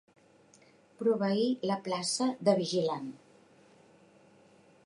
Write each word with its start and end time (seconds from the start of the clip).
Proveir 1.01 1.43
la 1.73 1.77
plaça 1.89 2.31
de 2.49 2.57
vigilant. 2.63 3.09